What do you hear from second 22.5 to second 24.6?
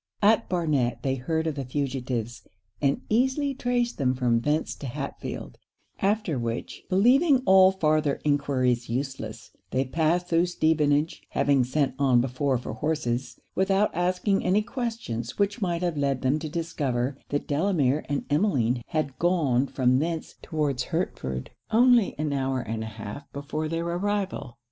and an half before their arrival.